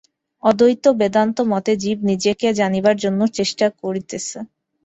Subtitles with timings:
[0.43, 4.37] অদ্বৈত বেদান্তমতে জীব নিজেকে জানিবার জন্য চেষ্টা করিতেছে।